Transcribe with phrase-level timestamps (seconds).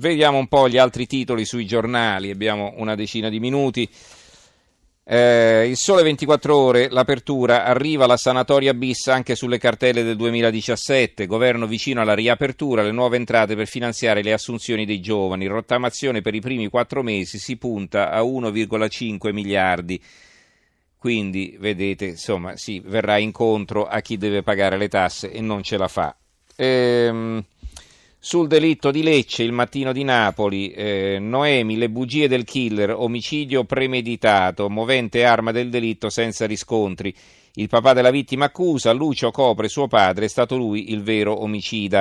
[0.00, 3.88] vediamo un po' gli altri titoli sui giornali, abbiamo una decina di minuti.
[5.04, 11.26] Eh, il sole 24 ore, l'apertura, arriva la sanatoria bis anche sulle cartelle del 2017,
[11.26, 16.34] governo vicino alla riapertura, le nuove entrate per finanziare le assunzioni dei giovani, rottamazione per
[16.34, 20.00] i primi quattro mesi si punta a 1,5 miliardi.
[20.96, 25.76] Quindi, vedete, insomma, si verrà incontro a chi deve pagare le tasse e non ce
[25.76, 26.14] la fa.
[26.56, 27.42] Ehm,
[28.22, 33.64] sul delitto di Lecce, il mattino di Napoli, eh, Noemi, le bugie del killer, omicidio
[33.64, 37.14] premeditato, movente arma del delitto senza riscontri.
[37.54, 42.00] Il papà della vittima accusa, Lucio copre suo padre, è stato lui il vero omicida.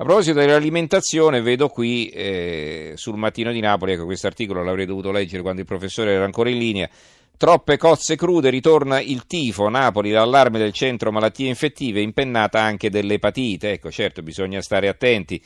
[0.00, 5.12] A proposito dell'alimentazione, vedo qui eh, sul mattino di Napoli, ecco questo articolo l'avrei dovuto
[5.12, 6.90] leggere quando il professore era ancora in linea,
[7.38, 13.70] Troppe cozze crude, ritorna il tifo, Napoli, l'allarme del centro malattie infettive, impennata anche dell'epatite.
[13.70, 15.40] Ecco, certo, bisogna stare attenti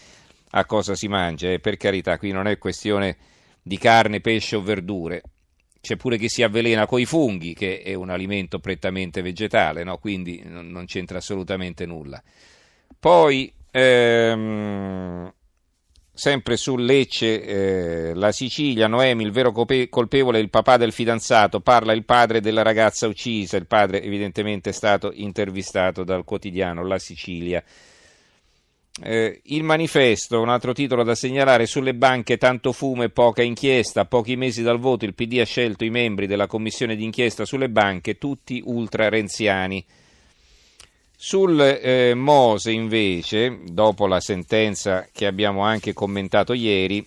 [0.53, 3.19] a cosa si mangia, e eh, per carità, qui non è questione
[3.61, 5.21] di carne, pesce o verdure.
[5.83, 9.99] C'è pure chi si avvelena coi funghi, che è un alimento prettamente vegetale, no?
[9.99, 12.23] quindi non c'entra assolutamente nulla.
[12.99, 15.31] Poi, ehm,
[16.15, 21.61] Sempre su Lecce, eh, la Sicilia, Noemi, il vero colpevole è il papà del fidanzato,
[21.61, 26.99] parla il padre della ragazza uccisa, il padre evidentemente è stato intervistato dal quotidiano La
[26.99, 27.65] Sicilia.
[29.03, 34.05] Eh, il manifesto, un altro titolo da segnalare, sulle banche tanto fumo e poca inchiesta,
[34.05, 38.19] pochi mesi dal voto il PD ha scelto i membri della commissione d'inchiesta sulle banche,
[38.19, 39.83] tutti ultra renziani.
[41.25, 47.07] Sul eh, Mose invece, dopo la sentenza che abbiamo anche commentato ieri,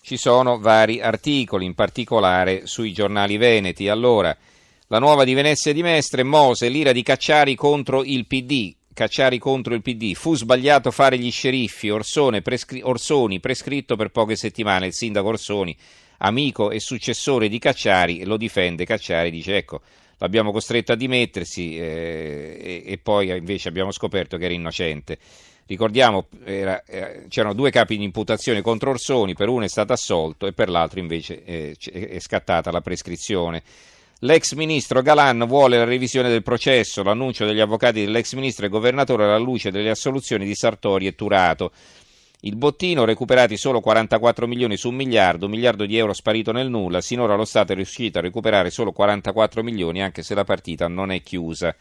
[0.00, 3.88] ci sono vari articoli, in particolare sui giornali veneti.
[3.88, 4.34] Allora,
[4.86, 8.72] la nuova di Venezia di Mestre, Mose, l'ira di Cacciari contro il PD.
[8.94, 10.14] Cacciari contro il PD.
[10.14, 11.90] Fu sbagliato fare gli sceriffi.
[12.44, 14.86] Prescri- Orsoni, prescritto per poche settimane.
[14.86, 15.76] Il sindaco Orsoni,
[16.18, 18.84] amico e successore di Cacciari, lo difende.
[18.84, 19.80] Cacciari dice: Ecco,
[20.24, 25.18] l'abbiamo costretto a dimettersi eh, e, e, poi invece abbiamo scoperto che era innocente.
[25.66, 30.46] Ricordiamo, era, eh, c'erano due capi di imputazione contro Orsoni, per uno è stato assolto
[30.46, 33.62] e per l'altro invece eh, è scattata la prescrizione.
[34.20, 39.24] L'ex ministro Galan vuole la revisione del processo, l'annuncio degli avvocati dell'ex ministro e governatore
[39.24, 41.72] alla luce delle assoluzioni di Sartori e Turato.
[42.46, 46.68] Il bottino, recuperati solo 44 milioni su un miliardo, un miliardo di euro sparito nel
[46.68, 50.86] nulla, sinora lo Stato è riuscito a recuperare solo 44 milioni anche se la partita
[50.86, 51.74] non è chiusa.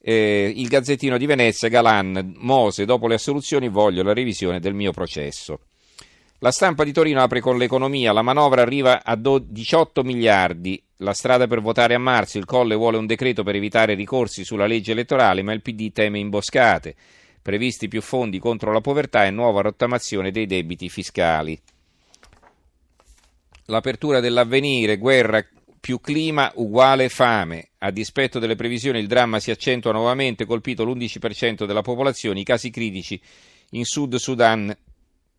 [0.00, 4.92] Eh, il Gazzettino di Venezia, Galan, Mose, dopo le assoluzioni voglio la revisione del mio
[4.92, 5.58] processo.
[6.38, 11.48] La stampa di Torino apre con l'economia, la manovra arriva a 18 miliardi, la strada
[11.48, 15.42] per votare a marzo, il Colle vuole un decreto per evitare ricorsi sulla legge elettorale,
[15.42, 16.94] ma il PD teme imboscate
[17.46, 21.56] previsti più fondi contro la povertà e nuova rottamazione dei debiti fiscali.
[23.66, 25.46] L'apertura dell'avvenire, guerra
[25.78, 27.68] più clima uguale fame.
[27.78, 32.70] A dispetto delle previsioni il dramma si accentua nuovamente, colpito l'11% della popolazione, i casi
[32.70, 33.20] critici
[33.70, 34.76] in Sud Sudan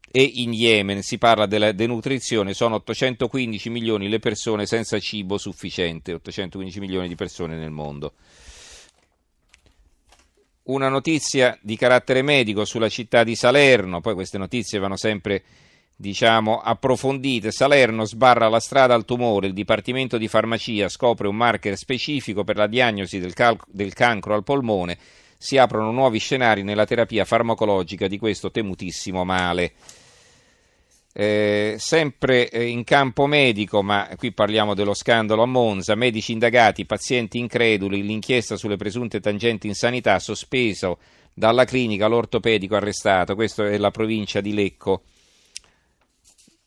[0.09, 1.03] e in Yemen.
[1.03, 7.15] Si parla della denutrizione, sono 815 milioni le persone senza cibo sufficiente, 815 milioni di
[7.15, 8.13] persone nel mondo.
[10.67, 15.41] Una notizia di carattere medico sulla città di Salerno, poi queste notizie vanno sempre
[15.95, 17.51] diciamo, approfondite.
[17.51, 22.57] Salerno sbarra la strada al tumore, il Dipartimento di Farmacia scopre un marker specifico per
[22.57, 24.97] la diagnosi del, cal- del cancro al polmone,
[25.37, 29.71] si aprono nuovi scenari nella terapia farmacologica di questo temutissimo male.
[31.19, 36.85] Eh, sempre eh, in campo medico, ma qui parliamo dello scandalo a Monza, medici indagati,
[36.85, 40.99] pazienti increduli, l'inchiesta sulle presunte tangenti in sanità, sospeso
[41.33, 45.01] dalla clinica l'ortopedico arrestato, questa è la provincia di Lecco.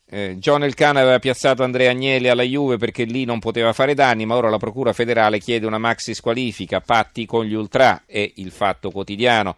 [0.09, 4.25] Eh, John Elcana aveva piazzato Andrea Agnelli alla Juve perché lì non poteva fare danni,
[4.25, 8.51] ma ora la Procura federale chiede una maxi squalifica, patti con gli ultra, è il
[8.51, 9.55] fatto quotidiano.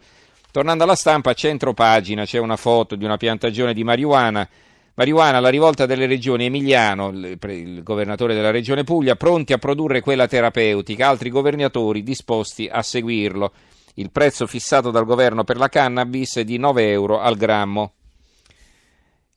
[0.51, 4.47] Tornando alla stampa, a centro pagina c'è una foto di una piantagione di marijuana
[4.95, 10.27] Marijuana, la rivolta delle regioni Emiliano, il, governatore della regione Puglia, pronti a produrre quella
[10.27, 13.51] terapeutica, altri governatori disposti a seguirlo.
[13.95, 17.93] Il prezzo fissato dal governo per la cannabis è di 9 euro al grammo.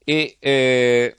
[0.05, 1.17] E eh,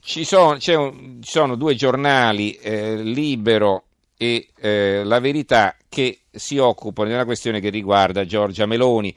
[0.00, 0.72] ci, sono, un, ci,
[1.20, 3.86] sono, due giornali, eh, Libero
[4.16, 9.12] e eh, La Verità, che si occupano una questione che riguarda Giorgia Meloni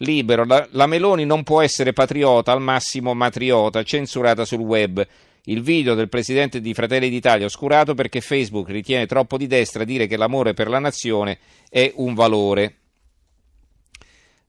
[0.00, 0.44] libero.
[0.44, 5.06] La, la Meloni non può essere patriota, al massimo matriota, censurata sul web.
[5.44, 10.06] Il video del presidente di Fratelli d'Italia oscurato perché Facebook ritiene troppo di destra dire
[10.06, 11.38] che l'amore per la nazione
[11.68, 12.74] è un valore.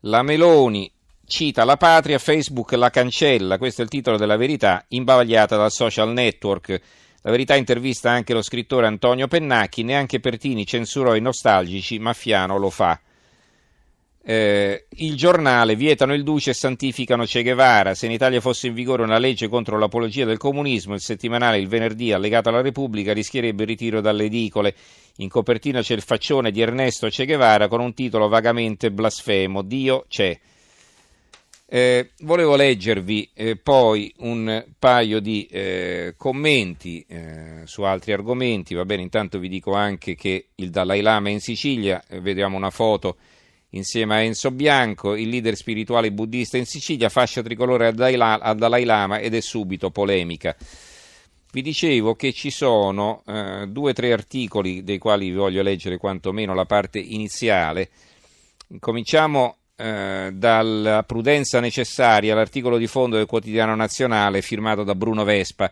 [0.01, 0.91] La Meloni
[1.25, 6.11] cita la patria, Facebook la cancella, questo è il titolo della verità, imbavagliata dal social
[6.11, 6.81] network.
[7.21, 12.69] La verità intervista anche lo scrittore Antonio Pennacchi, neanche Pertini censurò i nostalgici, Maffiano lo
[12.69, 12.99] fa.
[14.23, 17.95] Eh, il giornale vietano il duce e santificano Che Guevara.
[17.95, 21.67] Se in Italia fosse in vigore una legge contro l'apologia del comunismo, il settimanale il
[21.67, 24.75] venerdì allegato alla Repubblica rischierebbe il ritiro dalle edicole.
[25.17, 30.05] In copertina c'è il faccione di Ernesto Che Guevara con un titolo vagamente blasfemo: Dio
[30.07, 30.39] c'è.
[31.73, 38.75] Eh, volevo leggervi eh, poi un paio di eh, commenti eh, su altri argomenti.
[38.75, 42.03] Va bene, intanto vi dico anche che il Dalai Lama è in Sicilia.
[42.07, 43.15] Eh, vediamo una foto
[43.71, 49.19] insieme a Enzo Bianco, il leader spirituale buddista in Sicilia, fascia tricolore a Dalai Lama
[49.19, 50.55] ed è subito polemica.
[51.51, 55.97] Vi dicevo che ci sono eh, due o tre articoli dei quali vi voglio leggere
[55.97, 57.89] quantomeno la parte iniziale.
[58.79, 65.69] Cominciamo eh, dalla prudenza necessaria, l'articolo di fondo del quotidiano nazionale firmato da Bruno Vespa.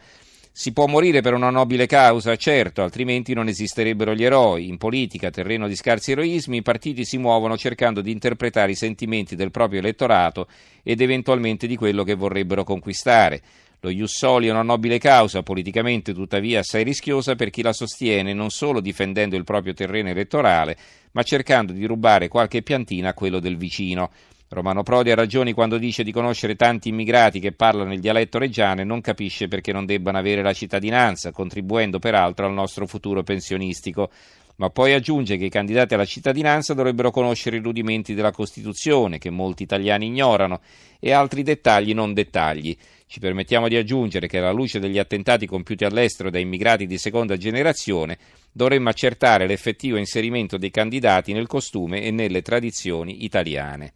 [0.52, 4.68] Si può morire per una nobile causa, certo, altrimenti non esisterebbero gli eroi.
[4.68, 9.36] In politica, terreno di scarsi eroismi, i partiti si muovono cercando di interpretare i sentimenti
[9.36, 10.48] del proprio elettorato
[10.84, 13.42] ed eventualmente di quello che vorrebbero conquistare.
[13.82, 18.34] Lo Ius Soli è una nobile causa, politicamente tuttavia assai rischiosa per chi la sostiene
[18.34, 20.76] non solo difendendo il proprio terreno elettorale,
[21.12, 24.12] ma cercando di rubare qualche piantina a quello del vicino.
[24.52, 28.82] Romano Prodi ha ragione quando dice di conoscere tanti immigrati che parlano il dialetto reggiano
[28.82, 34.10] e non capisce perché non debbano avere la cittadinanza, contribuendo peraltro al nostro futuro pensionistico.
[34.56, 39.30] Ma poi aggiunge che i candidati alla cittadinanza dovrebbero conoscere i rudimenti della Costituzione, che
[39.30, 40.62] molti italiani ignorano,
[41.00, 42.76] e altri dettagli non dettagli.
[43.06, 47.38] Ci permettiamo di aggiungere che alla luce degli attentati compiuti all'estero da immigrati di seconda
[47.38, 48.18] generazione,
[48.52, 53.94] dovremmo accertare l'effettivo inserimento dei candidati nel costume e nelle tradizioni italiane.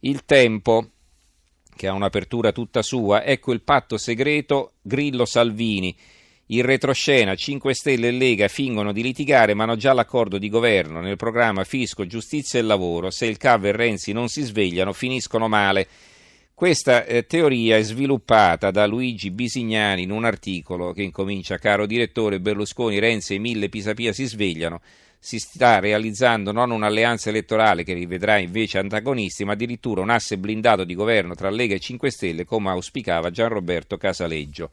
[0.00, 0.90] Il tempo,
[1.74, 5.96] che ha un'apertura tutta sua, ecco il patto segreto Grillo-Salvini.
[6.50, 11.00] In retroscena 5 Stelle e Lega fingono di litigare ma hanno già l'accordo di governo
[11.00, 13.10] nel programma Fisco, Giustizia e Lavoro.
[13.10, 15.88] Se il CAV e Renzi non si svegliano finiscono male.
[16.58, 22.40] Questa eh, teoria è sviluppata da Luigi Bisignani in un articolo che incomincia Caro direttore
[22.40, 24.80] Berlusconi, Renzi e Mille Pisapia si svegliano
[25.20, 30.36] si sta realizzando non un'alleanza elettorale che li vedrà invece antagonisti, ma addirittura un asse
[30.36, 34.70] blindato di governo tra Lega e 5 Stelle, come auspicava Gianroberto Casaleggio.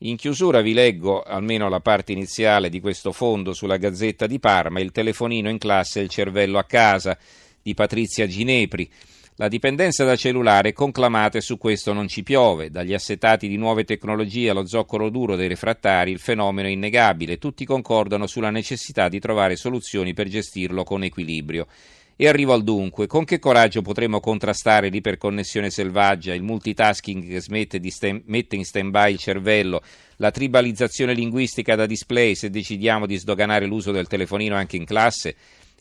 [0.00, 4.80] In chiusura vi leggo almeno la parte iniziale di questo fondo sulla Gazzetta di Parma,
[4.80, 7.16] il telefonino in classe e il cervello a casa
[7.62, 8.90] di Patrizia Ginepri.
[9.36, 12.70] La dipendenza da cellulare è conclamata e su questo non ci piove.
[12.70, 17.38] Dagli assetati di nuove tecnologie allo zoccolo duro dei refrattari, il fenomeno è innegabile.
[17.38, 21.66] Tutti concordano sulla necessità di trovare soluzioni per gestirlo con equilibrio.
[22.14, 28.22] E arrivo al dunque, con che coraggio potremo contrastare l'iperconnessione selvaggia, il multitasking che stem-
[28.26, 29.82] mette in stand-by il cervello,
[30.18, 35.34] la tribalizzazione linguistica da display se decidiamo di sdoganare l'uso del telefonino anche in classe?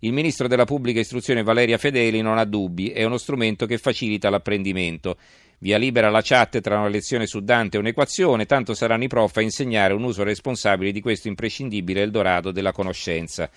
[0.04, 4.30] Il ministro della pubblica istruzione Valeria Fedeli non ha dubbi, è uno strumento che facilita
[4.30, 5.16] l'apprendimento.
[5.60, 9.38] Via libera la chat tra una lezione su Dante e un'equazione, tanto saranno i prof
[9.38, 13.50] a insegnare un uso responsabile di questo imprescindibile Eldorado della conoscenza.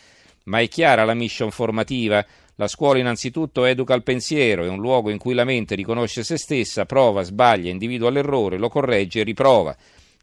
[0.45, 2.25] Ma è chiara la mission formativa?
[2.55, 6.39] La scuola innanzitutto educa al pensiero, è un luogo in cui la mente riconosce se
[6.39, 9.77] stessa, prova, sbaglia, individua l'errore, lo corregge e riprova.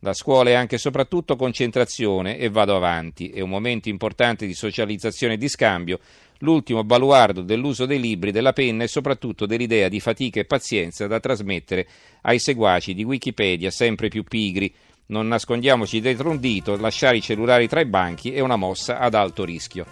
[0.05, 4.53] La scuola è anche e soprattutto concentrazione e vado avanti, è un momento importante di
[4.53, 5.98] socializzazione e di scambio,
[6.39, 11.22] l'ultimo baluardo dell'uso dei libri, della penna e soprattutto dell'idea di fatica e pazienza da
[11.22, 11.88] trasmettere
[12.24, 14.74] ai seguaci di Wikipedia sempre più pigri.
[15.05, 19.13] Non nascondiamoci dietro un dito, lasciare i cellulari tra i banchi è una mossa ad
[19.13, 19.86] alto rischio.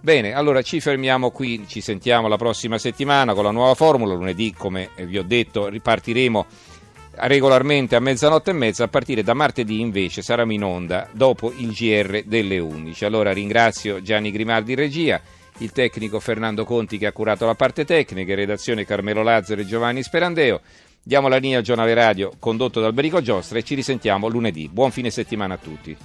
[0.00, 4.52] Bene, allora ci fermiamo qui, ci sentiamo la prossima settimana con la nuova formula, lunedì
[4.52, 6.46] come vi ho detto ripartiremo
[7.22, 11.72] regolarmente a mezzanotte e mezza, a partire da martedì invece saremo in onda dopo il
[11.72, 13.04] GR delle 11.
[13.04, 15.20] Allora ringrazio Gianni Grimaldi regia,
[15.58, 20.02] il tecnico Fernando Conti che ha curato la parte tecnica, redazione Carmelo Lazzaro e Giovanni
[20.02, 20.60] Sperandeo.
[21.02, 24.68] Diamo la linea al giornale radio condotto da Alberico Giostra e ci risentiamo lunedì.
[24.68, 25.96] Buon fine settimana a tutti.